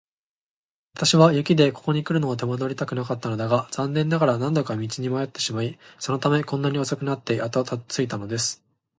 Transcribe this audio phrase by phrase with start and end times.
[0.95, 8.63] 私は雪でここにくるのを手間取りたくなかったのだが、残念ながら何度か道に迷ってしまい、そのためにこんなに遅くなってやっと着いたのです。